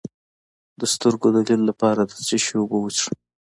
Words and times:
د 0.79 0.81
سترګو 0.93 1.27
د 1.35 1.37
لید 1.47 1.61
لپاره 1.69 2.01
د 2.05 2.11
څه 2.27 2.35
شي 2.43 2.53
اوبه 2.59 2.77
وڅښم؟ 2.79 3.15